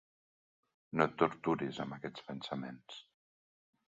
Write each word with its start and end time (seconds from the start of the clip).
No 1.01 1.05
et 1.09 1.13
torturis 1.23 1.77
amb 1.85 1.95
aquests 1.97 2.25
pensaments. 2.31 2.99